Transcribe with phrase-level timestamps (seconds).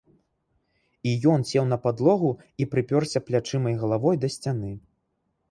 [1.11, 2.31] І ён сеў на падлогу
[2.65, 4.73] і прыпёрся плячыма і галавой да сцяны.